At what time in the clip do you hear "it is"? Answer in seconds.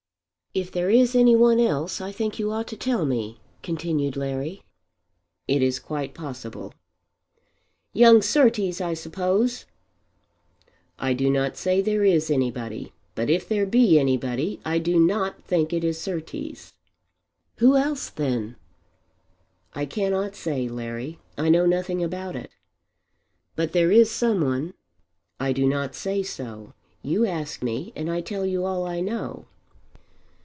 5.47-5.79, 15.71-16.01